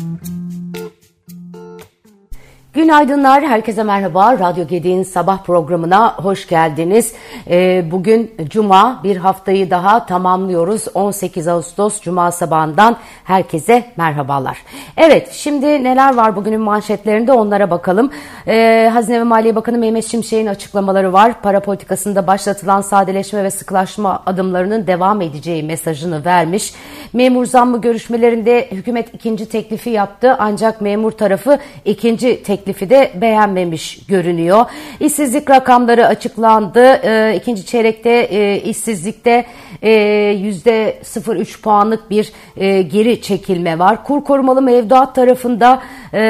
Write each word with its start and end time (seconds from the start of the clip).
Mm-hmm. 0.00 0.39
Günaydınlar, 2.80 3.46
herkese 3.46 3.82
merhaba. 3.82 4.38
Radyo 4.38 4.66
Gedi'nin 4.66 5.02
sabah 5.02 5.44
programına 5.44 6.14
hoş 6.14 6.48
geldiniz. 6.48 7.12
Ee, 7.50 7.84
bugün 7.90 8.34
Cuma, 8.48 9.00
bir 9.04 9.16
haftayı 9.16 9.70
daha 9.70 10.06
tamamlıyoruz. 10.06 10.84
18 10.94 11.48
Ağustos 11.48 12.00
Cuma 12.00 12.32
sabahından 12.32 12.96
herkese 13.24 13.84
merhabalar. 13.96 14.58
Evet, 14.96 15.32
şimdi 15.32 15.66
neler 15.66 16.14
var 16.14 16.36
bugünün 16.36 16.60
manşetlerinde 16.60 17.32
onlara 17.32 17.70
bakalım. 17.70 18.10
Ee, 18.46 18.90
Hazine 18.92 19.20
ve 19.20 19.24
Maliye 19.24 19.56
Bakanı 19.56 19.78
Mehmet 19.78 20.06
Şimşek'in 20.06 20.46
açıklamaları 20.46 21.12
var. 21.12 21.42
Para 21.42 21.60
politikasında 21.60 22.26
başlatılan 22.26 22.80
sadeleşme 22.80 23.44
ve 23.44 23.50
sıkılaşma 23.50 24.22
adımlarının 24.26 24.86
devam 24.86 25.20
edeceği 25.20 25.62
mesajını 25.62 26.24
vermiş. 26.24 26.74
Memur 27.12 27.46
zammı 27.46 27.80
görüşmelerinde 27.80 28.68
hükümet 28.70 29.14
ikinci 29.14 29.48
teklifi 29.48 29.90
yaptı 29.90 30.36
ancak 30.38 30.80
memur 30.80 31.10
tarafı 31.12 31.58
ikinci 31.84 32.42
teklifi 32.42 32.69
teklifi 32.72 32.90
de 32.90 33.10
beğenmemiş 33.14 34.06
görünüyor. 34.08 34.64
İşsizlik 35.00 35.50
rakamları 35.50 36.06
açıklandı. 36.06 36.84
E, 36.84 37.36
ikinci 37.36 37.66
çeyrekte 37.66 38.10
e, 38.10 38.60
işsizlikte 38.60 39.46
e, 39.82 39.90
yüzde 40.38 40.98
0,3 41.04 41.60
puanlık 41.62 42.10
bir 42.10 42.32
e, 42.56 42.82
geri 42.82 43.22
çekilme 43.22 43.78
var. 43.78 44.04
Kur 44.04 44.24
korumalı 44.24 44.62
mevduat 44.62 45.14
tarafında 45.14 45.82
e, 46.12 46.20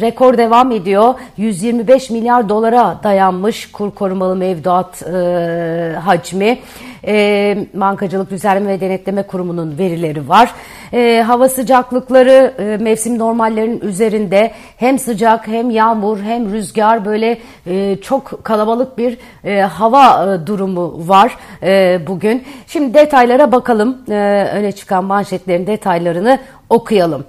rekor 0.00 0.38
devam 0.38 0.72
ediyor. 0.72 1.14
125 1.36 2.10
milyar 2.10 2.48
dolara 2.48 3.00
dayanmış 3.02 3.72
kur 3.72 3.90
korumalı 3.90 4.36
mevduat 4.36 5.02
e, 5.02 5.96
hacmi 6.04 6.58
e, 7.06 7.66
Bankacılık 7.74 8.30
Düzenleme 8.30 8.70
ve 8.70 8.80
Denetleme 8.80 9.22
Kurumu'nun 9.22 9.78
verileri 9.78 10.28
var. 10.28 10.54
E, 10.92 11.22
hava 11.26 11.48
sıcaklıkları 11.48 12.54
e, 12.58 12.82
mevsim 12.82 13.18
normallerinin 13.18 13.80
üzerinde 13.80 14.50
hem 14.76 14.98
sıcak 14.98 15.48
hem 15.48 15.70
yağmur 15.70 16.18
hem 16.20 16.52
rüzgar 16.52 17.04
böyle 17.04 17.38
e, 17.66 17.96
çok 17.96 18.44
kalabalık 18.44 18.98
bir 18.98 19.18
e, 19.44 19.60
hava 19.60 20.34
e, 20.34 20.46
durumu 20.46 21.08
var 21.08 21.36
e, 21.62 22.00
bugün. 22.06 22.44
Şimdi 22.66 22.94
detaylara 22.94 23.52
bakalım. 23.52 23.98
E, 24.10 24.50
öne 24.54 24.72
çıkan 24.72 25.04
manşetlerin 25.04 25.66
detaylarını 25.66 26.38
okuyalım. 26.68 27.24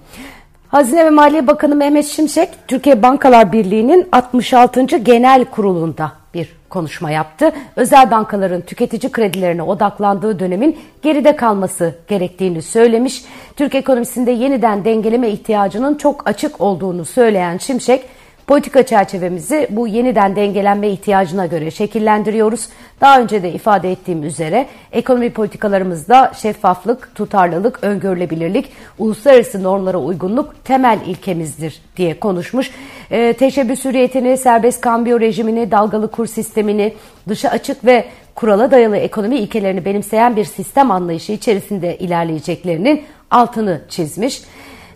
Hazine 0.71 1.05
ve 1.05 1.09
Maliye 1.09 1.47
Bakanı 1.47 1.75
Mehmet 1.75 2.05
Şimşek, 2.05 2.49
Türkiye 2.67 3.01
Bankalar 3.03 3.51
Birliği'nin 3.51 4.07
66. 4.11 4.81
Genel 4.81 5.45
Kurulu'nda 5.45 6.11
bir 6.33 6.49
konuşma 6.69 7.11
yaptı. 7.11 7.51
Özel 7.75 8.11
bankaların 8.11 8.61
tüketici 8.61 9.11
kredilerine 9.11 9.63
odaklandığı 9.63 10.39
dönemin 10.39 10.79
geride 11.01 11.35
kalması 11.35 11.95
gerektiğini 12.07 12.61
söylemiş. 12.61 13.23
Türk 13.55 13.75
ekonomisinde 13.75 14.31
yeniden 14.31 14.85
dengeleme 14.85 15.29
ihtiyacının 15.29 15.95
çok 15.95 16.27
açık 16.27 16.61
olduğunu 16.61 17.05
söyleyen 17.05 17.57
Şimşek, 17.57 18.05
Politika 18.51 18.83
çerçevemizi 18.83 19.67
bu 19.69 19.87
yeniden 19.87 20.35
dengelenme 20.35 20.89
ihtiyacına 20.89 21.45
göre 21.45 21.71
şekillendiriyoruz. 21.71 22.67
Daha 23.01 23.21
önce 23.21 23.43
de 23.43 23.53
ifade 23.53 23.91
ettiğim 23.91 24.23
üzere 24.23 24.67
ekonomi 24.91 25.29
politikalarımızda 25.33 26.31
şeffaflık, 26.41 27.15
tutarlılık, 27.15 27.79
öngörülebilirlik, 27.81 28.69
uluslararası 28.99 29.63
normlara 29.63 29.97
uygunluk 29.97 30.65
temel 30.65 30.99
ilkemizdir 31.05 31.81
diye 31.97 32.19
konuşmuş. 32.19 32.71
E, 33.11 33.33
teşebbüs 33.33 33.85
hürriyetini, 33.85 34.37
serbest 34.37 34.81
kambiyo 34.81 35.19
rejimini, 35.19 35.71
dalgalı 35.71 36.11
kur 36.11 36.25
sistemini, 36.25 36.93
dışa 37.29 37.49
açık 37.49 37.85
ve 37.85 38.05
kurala 38.35 38.71
dayalı 38.71 38.97
ekonomi 38.97 39.37
ilkelerini 39.37 39.85
benimseyen 39.85 40.35
bir 40.35 40.45
sistem 40.45 40.91
anlayışı 40.91 41.31
içerisinde 41.31 41.97
ilerleyeceklerinin 41.97 43.03
altını 43.29 43.81
çizmiş. 43.89 44.41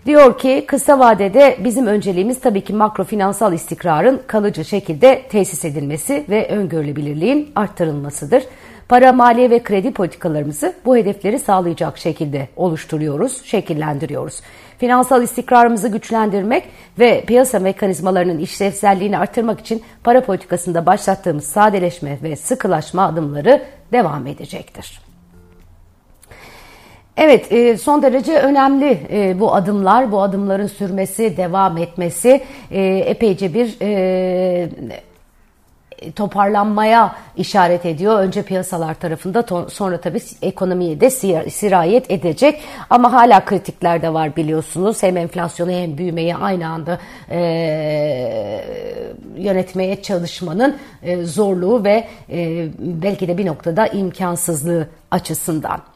Diyor 0.05 0.37
ki 0.37 0.65
kısa 0.67 0.99
vadede 0.99 1.57
bizim 1.59 1.87
önceliğimiz 1.87 2.39
tabii 2.39 2.61
ki 2.61 2.73
makro 2.73 3.03
finansal 3.03 3.53
istikrarın 3.53 4.21
kalıcı 4.27 4.65
şekilde 4.65 5.21
tesis 5.29 5.65
edilmesi 5.65 6.25
ve 6.29 6.47
öngörülebilirliğin 6.47 7.51
arttırılmasıdır. 7.55 8.43
Para, 8.89 9.13
maliye 9.13 9.49
ve 9.49 9.63
kredi 9.63 9.91
politikalarımızı 9.91 10.73
bu 10.85 10.97
hedefleri 10.97 11.39
sağlayacak 11.39 11.97
şekilde 11.97 12.47
oluşturuyoruz, 12.55 13.43
şekillendiriyoruz. 13.43 14.41
Finansal 14.77 15.23
istikrarımızı 15.23 15.87
güçlendirmek 15.87 16.63
ve 16.99 17.23
piyasa 17.27 17.59
mekanizmalarının 17.59 18.39
işlevselliğini 18.39 19.17
artırmak 19.17 19.59
için 19.59 19.83
para 20.03 20.21
politikasında 20.25 20.85
başlattığımız 20.85 21.45
sadeleşme 21.45 22.17
ve 22.23 22.35
sıkılaşma 22.35 23.05
adımları 23.05 23.61
devam 23.91 24.27
edecektir. 24.27 25.04
Evet, 27.17 27.51
e, 27.51 27.77
son 27.77 28.01
derece 28.01 28.39
önemli 28.39 28.99
e, 29.11 29.39
bu 29.39 29.55
adımlar, 29.55 30.11
bu 30.11 30.21
adımların 30.21 30.67
sürmesi, 30.67 31.37
devam 31.37 31.77
etmesi 31.77 32.43
e, 32.71 32.83
epeyce 32.83 33.53
bir 33.53 33.77
toparlanmaya 36.15 37.15
işaret 37.37 37.85
ediyor. 37.85 38.19
Önce 38.19 38.43
piyasalar 38.43 38.93
tarafında 38.93 39.69
sonra 39.69 40.01
tabii 40.01 40.19
ekonomiye 40.41 41.01
de 41.01 41.09
sirayet 41.49 42.11
edecek. 42.11 42.61
Ama 42.89 43.13
hala 43.13 43.45
kritikler 43.45 44.01
de 44.01 44.13
var 44.13 44.35
biliyorsunuz. 44.35 45.03
Hem 45.03 45.17
enflasyonu 45.17 45.71
hem 45.71 45.97
büyümeyi 45.97 46.35
aynı 46.35 46.67
anda 46.67 46.99
e, 47.31 47.39
yönetmeye 49.37 50.01
çalışmanın 50.01 50.77
e, 51.03 51.23
zorluğu 51.23 51.83
ve 51.83 52.07
e, 52.29 52.67
belki 52.79 53.27
de 53.27 53.37
bir 53.37 53.45
noktada 53.45 53.87
imkansızlığı 53.87 54.87
açısından. 55.11 55.94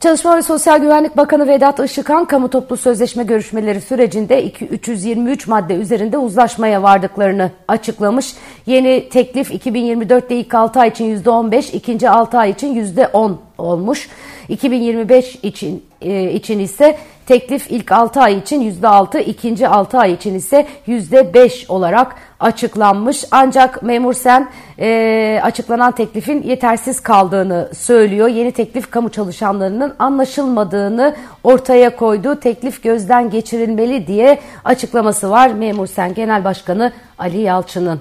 Çalışma 0.00 0.36
ve 0.36 0.42
Sosyal 0.42 0.78
Güvenlik 0.78 1.16
Bakanı 1.16 1.48
Vedat 1.48 1.80
Işıkhan, 1.80 2.24
kamu 2.24 2.50
toplu 2.50 2.76
sözleşme 2.76 3.24
görüşmeleri 3.24 3.80
sürecinde 3.80 4.50
323 4.70 5.46
madde 5.46 5.74
üzerinde 5.74 6.18
uzlaşmaya 6.18 6.82
vardıklarını 6.82 7.50
açıklamış. 7.68 8.34
Yeni 8.66 9.08
teklif 9.08 9.50
2024'te 9.50 10.36
ilk 10.36 10.54
6 10.54 10.80
ay 10.80 10.88
için 10.88 11.22
%15, 11.22 11.72
ikinci 11.72 12.10
6 12.10 12.38
ay 12.38 12.50
için 12.50 12.74
%10 12.74 13.34
olmuş. 13.58 14.08
2025 14.48 15.38
için 15.42 15.84
e, 16.00 16.32
için 16.32 16.58
ise 16.58 16.98
teklif 17.28 17.70
ilk 17.70 17.92
6 17.92 18.20
ay 18.20 18.38
için 18.38 18.80
%6, 18.82 19.20
ikinci 19.20 19.68
6 19.68 19.98
ay 19.98 20.12
için 20.12 20.34
ise 20.34 20.66
%5 20.86 21.68
olarak 21.68 22.14
açıklanmış. 22.40 23.24
Ancak 23.30 23.82
memur 23.82 24.14
sen 24.14 24.48
e, 24.78 25.40
açıklanan 25.42 25.92
teklifin 25.92 26.42
yetersiz 26.42 27.00
kaldığını 27.00 27.70
söylüyor. 27.74 28.28
Yeni 28.28 28.52
teklif 28.52 28.90
kamu 28.90 29.08
çalışanlarının 29.08 29.94
anlaşılmadığını 29.98 31.16
ortaya 31.44 31.96
koydu. 31.96 32.40
Teklif 32.40 32.82
gözden 32.82 33.30
geçirilmeli 33.30 34.06
diye 34.06 34.38
açıklaması 34.64 35.30
var. 35.30 35.48
Memur 35.48 35.86
sen 35.86 36.14
Genel 36.14 36.44
Başkanı 36.44 36.92
Ali 37.18 37.38
Yalçın'ın. 37.38 38.00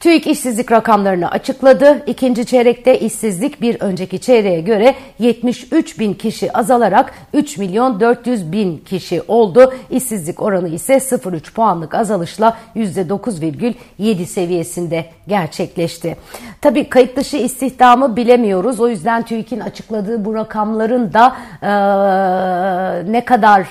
TÜİK 0.00 0.26
işsizlik 0.26 0.72
rakamlarını 0.72 1.30
açıkladı. 1.30 2.02
İkinci 2.06 2.46
çeyrekte 2.46 3.00
işsizlik 3.00 3.60
bir 3.60 3.80
önceki 3.80 4.20
çeyreğe 4.20 4.60
göre 4.60 4.94
73 5.18 5.98
bin 5.98 6.14
kişi 6.14 6.52
azalarak 6.52 7.12
3 7.32 7.58
milyon 7.58 8.00
400 8.00 8.52
bin 8.52 8.78
kişi 8.78 9.22
oldu. 9.28 9.74
İşsizlik 9.90 10.42
oranı 10.42 10.68
ise 10.68 10.94
0,3 10.94 11.52
puanlık 11.52 11.94
azalışla 11.94 12.56
%9,7 12.76 14.24
seviyesinde 14.26 15.04
gerçekleşti. 15.28 16.16
Tabii 16.60 16.88
kayıt 16.88 17.16
dışı 17.16 17.36
istihdamı 17.36 18.16
bilemiyoruz. 18.16 18.80
O 18.80 18.88
yüzden 18.88 19.22
TÜİK'in 19.22 19.60
açıkladığı 19.60 20.24
bu 20.24 20.34
rakamların 20.34 21.12
da 21.12 21.36
e, 21.62 23.12
ne 23.12 23.24
kadar 23.24 23.66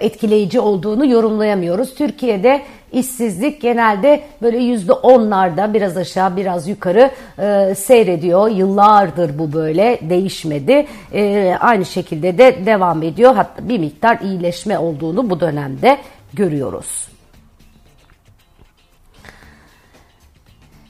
etkileyici 0.00 0.60
olduğunu 0.60 1.06
yorumlayamıyoruz. 1.06 1.94
Türkiye'de 1.94 2.62
işsizlik 2.92 3.60
genelde 3.60 4.22
böyle 4.42 4.58
yüzde 4.58 4.92
onlarda 4.92 5.74
biraz 5.74 5.96
aşağı 5.96 6.36
biraz 6.36 6.68
yukarı 6.68 7.10
e, 7.38 7.74
seyrediyor. 7.74 8.50
Yıllardır 8.50 9.38
bu 9.38 9.52
böyle 9.52 9.98
değişmedi. 10.02 10.86
E, 11.12 11.54
aynı 11.60 11.84
şekilde 11.84 12.38
de 12.38 12.66
devam 12.66 13.02
ediyor. 13.02 13.34
Hatta 13.34 13.68
bir 13.68 13.78
miktar 13.78 14.18
iyileşme 14.20 14.78
olduğunu 14.78 15.30
bu 15.30 15.40
dönemde 15.40 15.98
görüyoruz. 16.34 17.11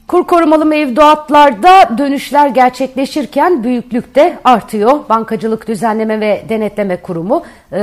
Kur 0.08 0.26
korumalı 0.26 0.66
mevduatlarda 0.66 1.98
dönüşler 1.98 2.48
gerçekleşirken 2.48 3.64
büyüklük 3.64 4.14
de 4.14 4.38
artıyor. 4.44 4.92
Bankacılık 5.08 5.68
Düzenleme 5.68 6.20
ve 6.20 6.42
Denetleme 6.48 6.96
Kurumu 6.96 7.42
e, 7.72 7.80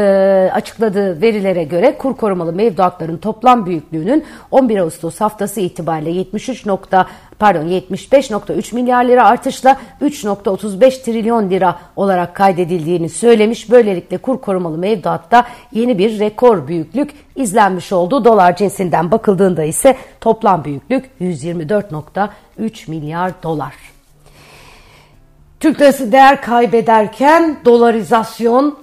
açıkladığı 0.54 1.21
verilere 1.21 1.63
göre 1.63 1.98
kur 1.98 2.18
korumalı 2.18 2.54
mevduatların 2.54 3.18
toplam 3.18 3.66
büyüklüğünün 3.66 4.25
11 4.51 4.77
Ağustos 4.77 5.21
haftası 5.21 5.60
itibariyle 5.60 6.10
73 6.10 6.66
nokta 6.66 7.06
pardon 7.39 7.68
75.3 7.68 8.75
milyar 8.75 9.06
lira 9.06 9.25
artışla 9.25 9.77
3.35 10.01 11.03
trilyon 11.03 11.50
lira 11.50 11.80
olarak 11.95 12.36
kaydedildiğini 12.36 13.09
söylemiş. 13.09 13.71
Böylelikle 13.71 14.18
kur 14.18 14.41
korumalı 14.41 14.77
mevduatta 14.77 15.45
yeni 15.71 15.97
bir 15.97 16.19
rekor 16.19 16.68
büyüklük 16.68 17.12
izlenmiş 17.36 17.91
oldu. 17.91 18.25
Dolar 18.25 18.56
cinsinden 18.56 19.12
bakıldığında 19.12 19.63
ise 19.63 19.97
toplam 20.21 20.63
büyüklük 20.63 21.09
124.3 21.21 22.89
milyar 22.89 23.44
dolar. 23.44 23.74
Türk 25.59 25.81
lirası 25.81 26.12
değer 26.12 26.42
kaybederken 26.42 27.57
dolarizasyon 27.65 28.80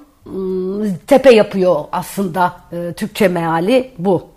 tepe 1.07 1.35
yapıyor 1.35 1.85
aslında 1.93 2.53
e, 2.73 2.93
Türkçe 2.93 3.29
meali 3.29 3.91
bu. 3.99 4.36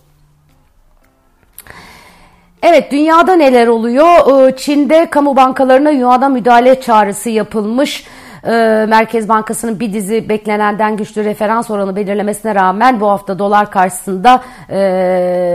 Evet 2.63 2.91
dünyada 2.91 3.35
neler 3.35 3.67
oluyor? 3.67 4.47
E, 4.47 4.55
Çin'de 4.55 5.09
kamu 5.09 5.35
bankalarına 5.35 5.89
yuada 5.89 6.29
müdahale 6.29 6.81
çağrısı 6.81 7.29
yapılmış. 7.29 8.05
E, 8.43 8.49
Merkez 8.89 9.29
Bankası'nın 9.29 9.79
bir 9.79 9.93
dizi 9.93 10.29
beklenenden 10.29 10.97
güçlü 10.97 11.23
referans 11.23 11.71
oranı 11.71 11.95
belirlemesine 11.95 12.55
rağmen 12.55 12.99
bu 12.99 13.09
hafta 13.09 13.39
dolar 13.39 13.71
karşısında 13.71 14.41
e, 14.69 14.79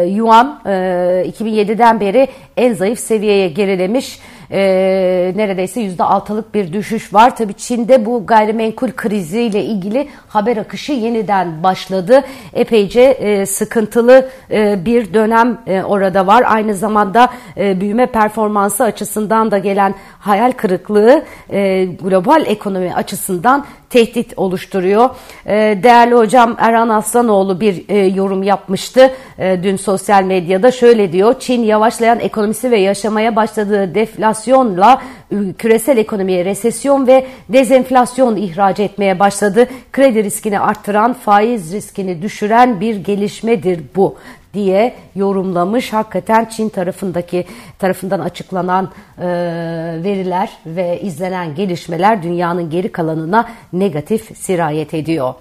yuan 0.08 0.60
e, 0.66 0.70
2007'den 1.38 2.00
beri 2.00 2.28
en 2.56 2.74
zayıf 2.74 2.98
seviyeye 2.98 3.48
gerilemiş 3.48 4.20
e, 4.50 4.58
neredeyse 5.36 5.80
yüzde 5.80 6.04
altılık 6.04 6.54
bir 6.54 6.72
düşüş 6.72 7.14
var. 7.14 7.36
Tabii 7.36 7.54
Çin'de 7.54 8.06
bu 8.06 8.26
gayrimenkul 8.26 8.90
kriziyle 8.96 9.64
ilgili 9.64 10.08
haber 10.28 10.56
akışı 10.56 10.92
yeniden 10.92 11.62
başladı. 11.62 12.24
Epeyce 12.52 13.00
e, 13.00 13.46
sıkıntılı 13.46 14.28
e, 14.50 14.84
bir 14.84 15.14
dönem 15.14 15.58
e, 15.66 15.82
orada 15.82 16.26
var. 16.26 16.44
Aynı 16.46 16.74
zamanda 16.74 17.28
e, 17.56 17.80
büyüme 17.80 18.06
performansı 18.06 18.84
açısından 18.84 19.50
da 19.50 19.58
gelen 19.58 19.94
hayal 20.18 20.52
kırıklığı 20.52 21.24
e, 21.50 21.84
global 21.84 22.44
ekonomi 22.46 22.94
açısından 22.94 23.66
tehdit 23.90 24.32
oluşturuyor. 24.36 25.10
E, 25.46 25.52
değerli 25.82 26.14
hocam 26.14 26.56
Erhan 26.58 26.88
Aslanoğlu 26.88 27.60
bir 27.60 27.88
e, 27.88 27.98
yorum 27.98 28.42
yapmıştı 28.42 29.10
e, 29.38 29.62
dün 29.62 29.76
sosyal 29.76 30.22
medyada. 30.22 30.72
Şöyle 30.72 31.12
diyor, 31.12 31.34
Çin 31.40 31.62
yavaşlayan 31.62 32.20
ekonomisi 32.20 32.70
ve 32.70 32.78
yaşamaya 32.78 33.36
başladığı 33.36 33.94
deflasyonla 34.34 35.02
küresel 35.58 35.98
ekonomiye 35.98 36.44
resesyon 36.44 37.06
ve 37.06 37.26
dezenflasyon 37.48 38.36
ihraç 38.36 38.80
etmeye 38.80 39.18
başladı. 39.18 39.66
Kredi 39.92 40.24
riskini 40.24 40.60
arttıran, 40.60 41.12
faiz 41.12 41.72
riskini 41.72 42.22
düşüren 42.22 42.80
bir 42.80 42.96
gelişmedir 42.96 43.80
bu 43.96 44.16
diye 44.54 44.94
yorumlamış. 45.14 45.92
Hakikaten 45.92 46.44
Çin 46.44 46.68
tarafındaki 46.68 47.44
tarafından 47.78 48.20
açıklanan 48.20 48.90
e, 49.18 49.26
veriler 50.04 50.50
ve 50.66 51.00
izlenen 51.00 51.54
gelişmeler 51.54 52.22
dünyanın 52.22 52.70
geri 52.70 52.92
kalanına 52.92 53.48
negatif 53.72 54.38
sirayet 54.38 54.94
ediyor. 54.94 55.34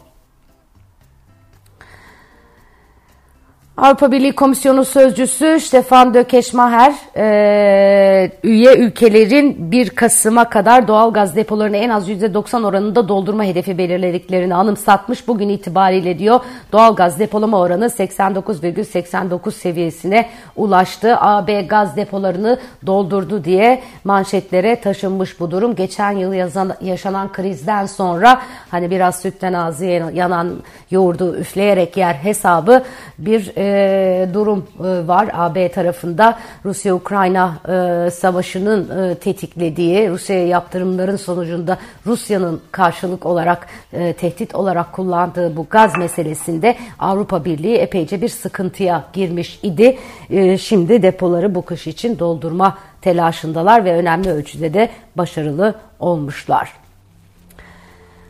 Avrupa 3.78 4.12
Birliği 4.12 4.32
Komisyonu 4.32 4.86
Sözcüsü 4.86 5.60
Stefan 5.60 6.14
Dökeşmaher 6.14 6.94
e, 7.18 8.32
üye 8.44 8.78
ülkelerin 8.78 9.72
1 9.72 9.90
Kasım'a 9.90 10.50
kadar 10.50 10.88
doğal 10.88 11.14
gaz 11.14 11.36
depolarını 11.36 11.78
en 11.78 11.90
az 11.90 12.10
%90 12.10 12.66
oranında 12.66 13.08
doldurma 13.08 13.44
hedefi 13.44 13.78
belirlediklerini 13.78 14.56
anımsatmış. 14.56 15.28
Bugün 15.28 15.50
itibariyle 15.50 16.20
diyor 16.20 16.40
doğal 16.72 16.96
gaz 16.96 17.20
depolama 17.20 17.60
oranı 17.60 17.86
89,89 17.86 19.52
seviyesine 19.52 20.30
ulaştı. 20.56 21.18
AB 21.20 21.62
gaz 21.62 21.96
depolarını 21.96 22.60
doldurdu 22.86 23.44
diye 23.44 23.82
manşetlere 24.04 24.82
taşınmış 24.82 25.40
bu 25.40 25.52
durum. 25.52 25.76
Geçen 25.76 26.12
yıl 26.12 26.34
yazan, 26.34 26.74
yaşanan 26.82 27.32
krizden 27.32 27.86
sonra 27.86 28.42
hani 28.72 28.92
biraz 28.92 29.20
sütten 29.20 29.54
ağzı 29.54 29.86
yanan 30.14 30.52
yoğurdu 30.92 31.36
üfleyerek 31.36 31.98
yer 31.98 32.14
hesabı 32.14 32.84
bir 33.18 33.63
e, 33.64 34.28
durum 34.34 34.68
e, 34.80 35.08
var 35.08 35.30
AB 35.34 35.72
tarafında. 35.72 36.40
Rusya-Ukrayna 36.66 37.54
e, 37.68 38.12
savaşının 38.12 39.10
e, 39.10 39.16
tetiklediği, 39.16 40.10
Rusya'ya 40.10 40.48
yaptırımların 40.48 41.16
sonucunda 41.16 41.78
Rusya'nın 42.06 42.62
karşılık 42.72 43.26
olarak, 43.26 43.68
e, 43.94 44.14
tehdit 44.14 44.56
olarak 44.56 44.94
kullandığı 44.94 45.56
bu 45.56 45.68
gaz 45.70 45.98
meselesinde 45.98 46.76
Avrupa 47.00 47.46
Birliği 47.46 47.76
epeyce 47.76 48.22
bir 48.22 48.30
sıkıntıya 48.30 49.04
girmiş 49.14 49.60
idi. 49.64 49.98
E, 50.30 50.58
şimdi 50.58 51.02
depoları 51.02 51.56
bu 51.56 51.66
kış 51.66 51.88
için 51.88 52.20
doldurma 52.20 52.78
telaşındalar 53.02 53.86
ve 53.86 53.94
önemli 53.94 54.32
ölçüde 54.32 54.74
de 54.74 54.90
başarılı 55.16 55.76
olmuşlar. 56.00 56.83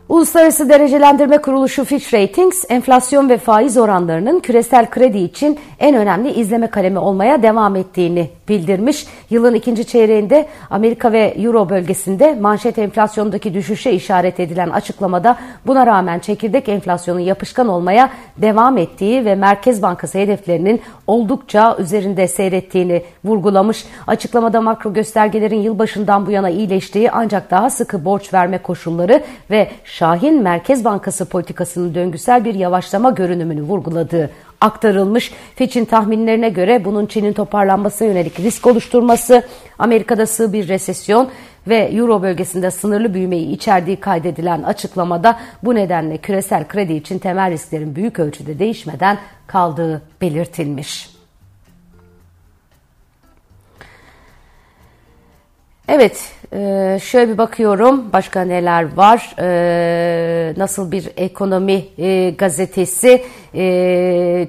Uluslararası 0.08 0.68
Derecelendirme 0.68 1.38
Kuruluşu 1.38 1.84
Fitch 1.84 2.14
Ratings, 2.14 2.64
enflasyon 2.68 3.28
ve 3.28 3.38
faiz 3.38 3.76
oranlarının 3.76 4.40
küresel 4.40 4.90
kredi 4.90 5.18
için 5.18 5.58
en 5.78 5.96
önemli 5.96 6.30
izleme 6.32 6.66
kalemi 6.66 6.98
olmaya 6.98 7.42
devam 7.42 7.76
ettiğini 7.76 8.30
bildirmiş. 8.48 9.06
Yılın 9.30 9.54
ikinci 9.54 9.86
çeyreğinde 9.86 10.46
Amerika 10.70 11.12
ve 11.12 11.34
Euro 11.38 11.68
bölgesinde 11.68 12.34
manşet 12.40 12.78
enflasyondaki 12.78 13.54
düşüşe 13.54 13.92
işaret 13.92 14.40
edilen 14.40 14.70
açıklamada 14.70 15.36
buna 15.66 15.86
rağmen 15.86 16.18
çekirdek 16.18 16.68
enflasyonun 16.68 17.20
yapışkan 17.20 17.68
olmaya 17.68 18.10
devam 18.36 18.78
ettiği 18.78 19.24
ve 19.24 19.34
Merkez 19.34 19.82
Bankası 19.82 20.18
hedeflerinin 20.18 20.80
oldukça 21.06 21.76
üzerinde 21.78 22.28
seyrettiğini 22.28 23.02
vurgulamış. 23.24 23.84
Açıklamada 24.06 24.60
makro 24.60 24.92
göstergelerin 24.92 25.60
yılbaşından 25.60 26.26
bu 26.26 26.30
yana 26.30 26.50
iyileştiği 26.50 27.10
ancak 27.10 27.50
daha 27.50 27.70
sıkı 27.70 28.04
borç 28.04 28.34
verme 28.34 28.58
koşulları 28.58 29.22
ve 29.50 29.68
Şahin 29.94 30.42
Merkez 30.42 30.84
Bankası 30.84 31.24
politikasının 31.24 31.94
döngüsel 31.94 32.44
bir 32.44 32.54
yavaşlama 32.54 33.10
görünümünü 33.10 33.62
vurguladığı 33.62 34.30
aktarılmış. 34.60 35.32
Fitch'in 35.54 35.84
tahminlerine 35.84 36.48
göre 36.48 36.84
bunun 36.84 37.06
Çin'in 37.06 37.32
toparlanmasına 37.32 38.08
yönelik 38.08 38.40
risk 38.40 38.66
oluşturması, 38.66 39.42
Amerika'da 39.78 40.26
sığ 40.26 40.52
bir 40.52 40.68
resesyon 40.68 41.28
ve 41.68 41.76
Euro 41.76 42.22
bölgesinde 42.22 42.70
sınırlı 42.70 43.14
büyümeyi 43.14 43.50
içerdiği 43.50 43.96
kaydedilen 43.96 44.62
açıklamada 44.62 45.38
bu 45.62 45.74
nedenle 45.74 46.16
küresel 46.16 46.68
kredi 46.68 46.92
için 46.92 47.18
temel 47.18 47.50
risklerin 47.50 47.96
büyük 47.96 48.18
ölçüde 48.18 48.58
değişmeden 48.58 49.18
kaldığı 49.46 50.02
belirtilmiş. 50.20 51.13
Evet, 55.88 56.32
e, 56.52 56.98
şöyle 57.02 57.32
bir 57.32 57.38
bakıyorum 57.38 58.12
başka 58.12 58.40
neler 58.40 58.96
var. 58.96 59.34
E, 59.38 60.54
nasıl 60.56 60.92
bir 60.92 61.10
ekonomi 61.16 61.84
e, 61.98 62.30
gazetesi 62.30 63.24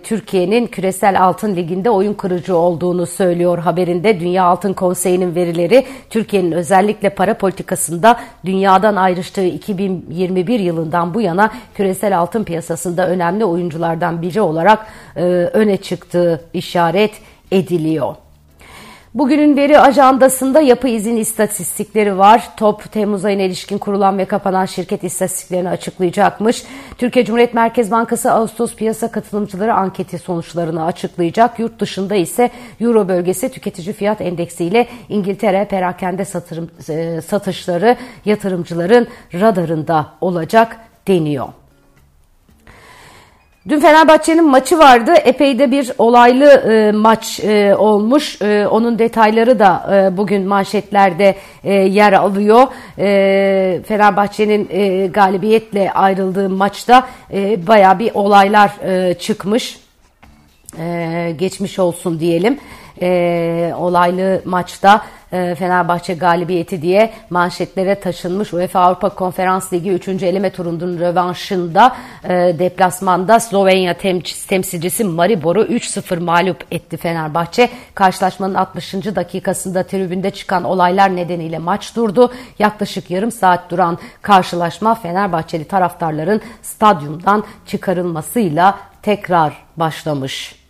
Türkiye'nin 0.04 0.68
küresel 0.68 1.24
altın 1.24 1.56
liginde 1.56 1.90
oyun 1.90 2.14
kırıcı 2.14 2.56
olduğunu 2.58 3.06
söylüyor 3.06 3.58
haberinde. 3.58 4.20
Dünya 4.20 4.44
Altın 4.44 4.74
Konseyi'nin 4.74 5.36
verileri 5.36 5.86
Türkiye'nin 6.10 6.52
özellikle 6.52 7.10
para 7.10 7.38
politikasında 7.38 8.20
dünyadan 8.46 8.96
ayrıştığı 8.96 9.46
2021 9.46 10.60
yılından 10.60 11.14
bu 11.14 11.22
yana 11.22 11.52
küresel 11.74 12.18
altın 12.18 12.44
piyasasında 12.44 13.10
önemli 13.10 13.46
oyunculardan 13.46 14.22
biri 14.22 14.42
olarak 14.42 14.88
öne 15.54 15.78
çıktığı 15.78 16.42
işaret 16.54 17.12
ediliyor. 17.52 18.25
Bugünün 19.16 19.58
veri 19.58 19.80
ajandasında 19.80 20.62
yapı 20.62 20.88
izin 20.88 21.18
istatistikleri 21.18 22.18
var. 22.18 22.50
TOP 22.58 22.92
Temmuz 22.92 23.26
ayına 23.26 23.42
ilişkin 23.42 23.78
kurulan 23.78 24.18
ve 24.18 24.26
kapanan 24.26 24.66
şirket 24.66 25.04
istatistiklerini 25.04 25.70
açıklayacakmış. 25.70 26.64
Türkiye 26.98 27.26
Cumhuriyet 27.26 27.54
Merkez 27.54 27.92
Bankası 27.92 28.32
Ağustos 28.32 28.76
piyasa 28.76 29.12
katılımcıları 29.12 29.74
anketi 29.74 30.20
sonuçlarını 30.20 30.86
açıklayacak. 30.86 31.60
Yurt 31.60 31.80
dışında 31.80 32.16
ise 32.16 32.50
Euro 32.80 33.08
bölgesi 33.08 33.52
tüketici 33.52 33.94
fiyat 33.94 34.22
endeksiyle 34.22 34.88
İngiltere 35.10 35.66
perakende 35.66 36.26
satırım, 36.26 36.70
e, 36.90 37.22
satışları 37.22 37.98
yatırımcıların 38.26 39.08
radarında 39.34 40.08
olacak 40.22 40.78
deniyor. 41.08 41.48
Dün 43.70 43.80
Fenerbahçe'nin 43.80 44.50
maçı 44.50 44.80
vardı. 44.80 45.14
Epey 45.14 45.60
de 45.60 45.72
bir 45.72 45.92
olaylı 45.98 46.46
e, 46.46 46.92
maç 46.92 47.40
e, 47.40 47.76
olmuş. 47.76 48.42
E, 48.42 48.68
onun 48.68 49.00
detayları 49.00 49.60
da 49.60 49.90
e, 49.94 50.18
bugün 50.18 50.48
manşetlerde 50.48 51.36
e, 51.64 51.74
yer 51.74 52.14
alıyor. 52.14 52.68
E, 52.98 53.82
Fenerbahçe'nin 53.88 54.68
e, 54.72 55.08
galibiyetle 55.08 55.92
ayrıldığı 55.92 56.50
maçta 56.50 57.08
e, 57.34 57.68
baya 57.68 58.00
bir 58.00 58.12
olaylar 58.14 58.72
e, 58.84 59.14
çıkmış. 59.14 59.80
E, 60.80 61.36
geçmiş 61.38 61.80
olsun 61.80 62.20
diyelim. 62.20 62.60
E, 63.02 63.74
olaylı 63.78 64.42
maçta 64.46 65.02
Fenerbahçe 65.30 66.14
galibiyeti 66.14 66.82
diye 66.82 67.14
manşetlere 67.30 68.00
taşınmış. 68.00 68.54
UEFA 68.54 68.80
Avrupa 68.80 69.10
Konferans 69.10 69.74
Ligi 69.74 69.92
3. 69.92 70.08
eleme 70.08 70.50
turunun 70.50 71.00
rövanşında 71.00 71.96
e, 72.24 72.30
deplasmanda 72.60 73.40
Slovenya 73.40 73.94
temsilcisi 74.48 75.04
Maribor'u 75.04 75.64
3-0 75.64 76.20
mağlup 76.20 76.66
etti 76.72 76.98
Fenerbahçe. 76.98 77.70
Karşılaşmanın 77.96 78.54
60. 78.54 78.94
dakikasında 78.94 79.84
tribünde 79.84 80.32
çıkan 80.32 80.64
olaylar 80.64 81.16
nedeniyle 81.16 81.58
maç 81.58 81.96
durdu. 81.96 82.34
Yaklaşık 82.60 83.12
yarım 83.12 83.32
saat 83.32 83.72
duran 83.72 83.98
karşılaşma 84.22 84.96
Fenerbahçeli 84.96 85.66
taraftarların 85.66 86.42
stadyumdan 86.62 87.44
çıkarılmasıyla 87.66 88.80
tekrar 89.02 89.54
başlamış. 89.78 90.65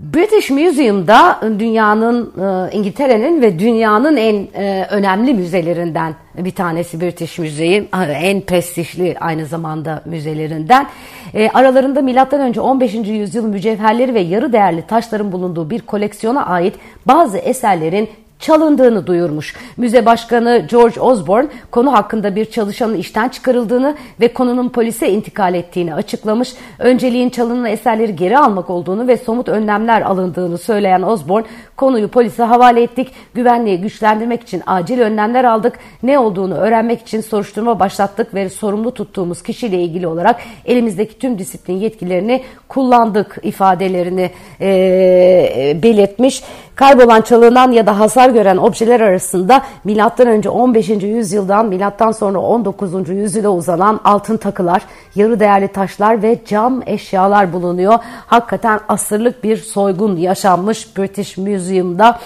British 0.00 0.50
Museum'da 0.50 1.40
dünyanın, 1.58 2.32
e, 2.40 2.72
İngiltere'nin 2.72 3.42
ve 3.42 3.58
dünyanın 3.58 4.16
en 4.16 4.48
e, 4.54 4.86
önemli 4.90 5.34
müzelerinden 5.34 6.14
bir 6.38 6.50
tanesi 6.50 7.00
British 7.00 7.38
Museum. 7.38 7.86
En 8.22 8.40
prestijli 8.40 9.16
aynı 9.20 9.46
zamanda 9.46 10.02
müzelerinden. 10.04 10.86
E, 11.34 11.48
aralarında 11.48 12.02
M.Ö. 12.02 12.60
15. 12.60 12.94
yüzyıl 12.94 13.46
mücevherleri 13.46 14.14
ve 14.14 14.20
yarı 14.20 14.52
değerli 14.52 14.82
taşların 14.82 15.32
bulunduğu 15.32 15.70
bir 15.70 15.80
koleksiyona 15.80 16.46
ait 16.46 16.74
bazı 17.06 17.38
eserlerin 17.38 18.08
çalındığını 18.38 19.06
duyurmuş. 19.06 19.56
Müze 19.76 20.06
Başkanı 20.06 20.66
George 20.70 21.00
Osborne 21.00 21.48
konu 21.70 21.92
hakkında 21.92 22.36
bir 22.36 22.44
çalışanın 22.44 22.94
işten 22.94 23.28
çıkarıldığını 23.28 23.96
ve 24.20 24.32
konunun 24.32 24.68
polise 24.68 25.10
intikal 25.10 25.54
ettiğini 25.54 25.94
açıklamış. 25.94 26.54
Önceliğin 26.78 27.30
çalınan 27.30 27.64
eserleri 27.64 28.16
geri 28.16 28.38
almak 28.38 28.70
olduğunu 28.70 29.08
ve 29.08 29.16
somut 29.16 29.48
önlemler 29.48 30.02
alındığını 30.02 30.58
söyleyen 30.58 31.02
Osborne 31.02 31.46
konuyu 31.76 32.08
polise 32.08 32.42
havale 32.42 32.82
ettik. 32.82 33.12
Güvenliği 33.34 33.80
güçlendirmek 33.80 34.42
için 34.42 34.62
acil 34.66 35.00
önlemler 35.00 35.44
aldık. 35.44 35.78
Ne 36.02 36.18
olduğunu 36.18 36.54
öğrenmek 36.54 37.00
için 37.00 37.20
soruşturma 37.20 37.80
başlattık 37.80 38.34
ve 38.34 38.48
sorumlu 38.48 38.94
tuttuğumuz 38.94 39.42
kişiyle 39.42 39.82
ilgili 39.82 40.06
olarak 40.06 40.40
elimizdeki 40.64 41.18
tüm 41.18 41.38
disiplin 41.38 41.74
yetkilerini 41.74 42.42
kullandık 42.68 43.38
ifadelerini 43.42 44.30
e, 44.60 45.76
belirtmiş. 45.82 46.42
Kaybolan, 46.74 47.20
çalınan 47.20 47.72
ya 47.72 47.86
da 47.86 47.98
hasar 47.98 48.25
gören 48.30 48.56
objeler 48.56 49.00
arasında 49.00 49.62
M.Ö. 49.84 50.48
15. 50.48 50.88
yüzyıldan 50.88 51.66
milattan 51.66 52.12
sonra 52.12 52.38
19. 52.38 53.08
yüzyıla 53.08 53.48
uzanan 53.48 54.00
altın 54.04 54.36
takılar, 54.36 54.82
yarı 55.14 55.40
değerli 55.40 55.68
taşlar 55.68 56.22
ve 56.22 56.38
cam 56.46 56.82
eşyalar 56.86 57.52
bulunuyor. 57.52 57.98
Hakikaten 58.26 58.80
asırlık 58.88 59.44
bir 59.44 59.56
soygun 59.56 60.16
yaşanmış 60.16 60.96
British 60.96 61.38
Museum'da. 61.38 62.18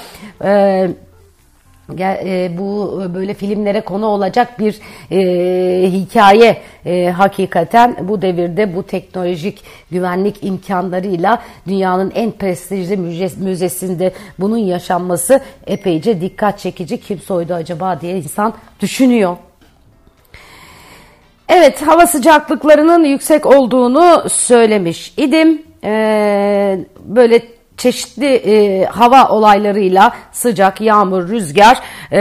Ee, 0.45 0.90
bu 2.59 3.02
böyle 3.14 3.35
filmlere 3.35 3.80
konu 3.80 4.06
olacak 4.06 4.59
bir 4.59 4.80
e, 5.11 5.90
hikaye 5.90 6.56
e, 6.87 7.11
hakikaten 7.11 7.97
bu 8.00 8.23
devirde 8.23 8.76
bu 8.76 8.82
teknolojik 8.82 9.64
güvenlik 9.90 10.44
imkanlarıyla 10.44 11.42
dünyanın 11.68 12.12
en 12.14 12.30
prestijli 12.30 12.97
müzesinde 13.37 14.12
bunun 14.38 14.59
yaşanması 14.59 15.40
epeyce 15.66 16.20
dikkat 16.20 16.59
çekici 16.59 17.00
kim 17.00 17.18
soydu 17.18 17.54
acaba 17.54 18.00
diye 18.00 18.16
insan 18.16 18.54
düşünüyor. 18.80 19.37
Evet 21.49 21.82
hava 21.82 22.06
sıcaklıklarının 22.06 23.04
yüksek 23.04 23.47
olduğunu 23.47 24.28
söylemiş 24.30 25.14
idim. 25.16 25.62
Ee, 25.85 26.78
böyle 27.04 27.42
çeşitli 27.81 28.27
e, 28.27 28.85
hava 28.85 29.29
olaylarıyla 29.29 30.13
sıcak, 30.33 30.81
yağmur, 30.81 31.29
rüzgar 31.29 31.79
e, 32.13 32.21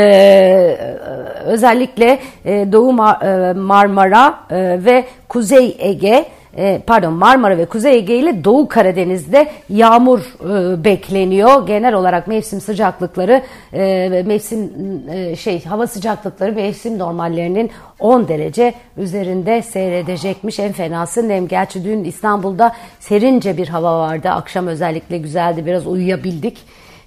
özellikle 1.45 2.19
e, 2.45 2.71
Doğu 2.71 2.93
Mar 2.93 3.21
e, 3.21 3.53
Marmara 3.53 4.39
e, 4.49 4.85
ve 4.85 5.05
Kuzey 5.29 5.75
Ege 5.79 6.25
e, 6.59 6.81
pardon 6.87 7.13
Marmara 7.13 7.57
ve 7.57 7.65
Kuzey 7.65 7.97
Ege 7.97 8.17
ile 8.17 8.43
Doğu 8.43 8.67
Karadeniz'de 8.67 9.47
yağmur 9.69 10.19
e, 10.19 10.83
bekleniyor. 10.83 11.67
Genel 11.67 11.93
olarak 11.93 12.27
mevsim 12.27 12.61
sıcaklıkları 12.61 13.41
e, 13.73 14.23
mevsim 14.25 14.71
şey 15.35 15.65
hava 15.65 15.87
sıcaklıkları 15.87 16.51
mevsim 16.53 16.99
normallerinin 16.99 17.71
10 17.99 18.27
derece 18.27 18.73
üzerinde 18.97 19.61
seyredecekmiş. 19.61 20.59
En 20.59 20.71
fenası 20.71 21.27
nem. 21.27 21.47
Gerçi 21.47 21.83
dün 21.83 22.03
İstanbul'da 22.03 22.75
serince 22.99 23.57
bir 23.57 23.67
hava 23.67 23.99
vardı. 23.99 24.29
Akşam 24.29 24.67
özellikle 24.67 25.17
güzeldi. 25.17 25.65
Biraz 25.65 25.87
uyuyabildik. 25.87 26.57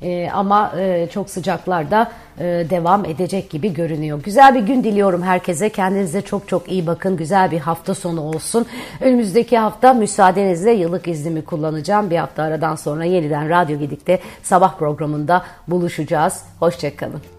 E, 0.02 0.30
ama 0.30 0.72
e, 0.80 1.08
çok 1.12 1.30
sıcaklarda 1.30 2.12
e, 2.38 2.44
devam 2.70 3.04
edecek 3.04 3.50
gibi 3.50 3.74
görünüyor. 3.74 4.22
Güzel 4.22 4.54
bir 4.54 4.60
gün 4.60 4.84
diliyorum 4.84 5.22
herkese. 5.22 5.68
Kendinize 5.68 6.22
çok 6.22 6.48
çok 6.48 6.72
iyi 6.72 6.86
bakın. 6.86 7.16
Güzel 7.16 7.50
bir 7.50 7.58
hafta 7.58 7.94
sonu 7.94 8.20
olsun. 8.20 8.66
Önümüzdeki 9.00 9.58
hafta 9.58 9.92
müsaadenizle 9.92 10.72
yıllık 10.72 11.08
iznimi 11.08 11.44
kullanacağım. 11.44 12.10
Bir 12.10 12.16
hafta 12.16 12.42
aradan 12.42 12.76
sonra 12.76 13.04
yeniden 13.04 13.48
Radyo 13.48 13.78
Gedik'te 13.78 14.18
sabah 14.42 14.78
programında 14.78 15.42
buluşacağız. 15.68 16.44
Hoşçakalın. 16.60 17.31